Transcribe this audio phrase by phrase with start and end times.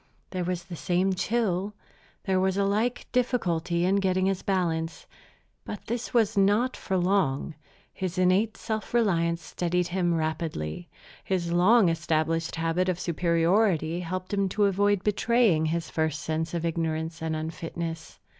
[0.31, 1.75] There was the same chill,
[2.23, 5.05] there was a like difficulty in getting his balance.
[5.63, 7.53] But this was not for long.
[7.93, 10.89] His innate self reliance steadied him rapidly.
[11.23, 16.65] His long established habit of superiority helped him to avoid betraying his first sense of
[16.65, 18.17] ignorance and unfitness.